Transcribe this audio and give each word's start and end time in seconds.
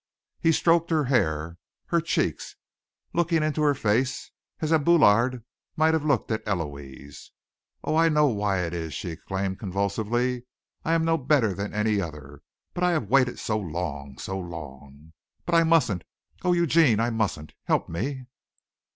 He 0.39 0.51
stroked 0.51 0.89
her 0.89 1.03
hair, 1.03 1.59
her 1.89 2.01
cheeks, 2.01 2.55
looking 3.13 3.43
into 3.43 3.61
her 3.61 3.75
face 3.75 4.31
as 4.59 4.71
Abélard 4.71 5.43
might 5.75 5.93
have 5.93 6.03
looked 6.03 6.31
at 6.31 6.43
Héloïse. 6.43 7.29
"Oh, 7.83 7.95
I 7.95 8.09
know 8.09 8.25
why 8.25 8.61
it 8.63 8.73
is," 8.73 8.95
she 8.95 9.11
exclaimed, 9.11 9.59
convulsively. 9.59 10.47
"I 10.83 10.93
am 10.93 11.05
no 11.05 11.19
better 11.19 11.53
than 11.53 11.71
any 11.75 12.01
other, 12.01 12.41
but 12.73 12.83
I 12.83 12.93
have 12.93 13.11
waited 13.11 13.37
so 13.37 13.59
long, 13.59 14.17
so 14.17 14.39
long! 14.39 15.13
But 15.45 15.53
I 15.53 15.63
mustn't! 15.63 16.03
Oh, 16.43 16.53
Eugene, 16.53 16.99
I 16.99 17.11
mustn't! 17.11 17.53
Help 17.67 17.87
me!" 17.87 18.25